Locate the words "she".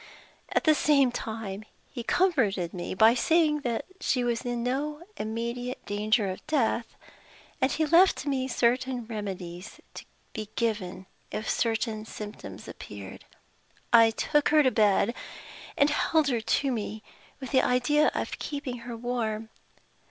3.99-4.23